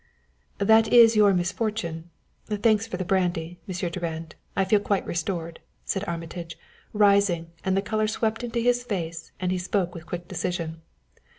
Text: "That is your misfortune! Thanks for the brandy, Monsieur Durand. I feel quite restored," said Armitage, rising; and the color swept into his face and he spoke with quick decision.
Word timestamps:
"That 0.57 0.87
is 0.87 1.15
your 1.15 1.31
misfortune! 1.31 2.09
Thanks 2.49 2.87
for 2.87 2.97
the 2.97 3.05
brandy, 3.05 3.59
Monsieur 3.67 3.87
Durand. 3.91 4.33
I 4.55 4.65
feel 4.65 4.79
quite 4.79 5.05
restored," 5.05 5.59
said 5.85 6.03
Armitage, 6.07 6.57
rising; 6.91 7.51
and 7.63 7.77
the 7.77 7.83
color 7.83 8.07
swept 8.07 8.43
into 8.43 8.61
his 8.61 8.83
face 8.83 9.31
and 9.39 9.51
he 9.51 9.59
spoke 9.59 9.93
with 9.93 10.07
quick 10.07 10.27
decision. 10.27 10.81